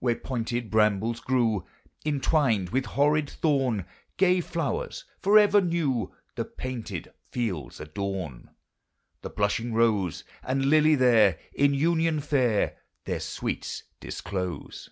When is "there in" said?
10.96-11.72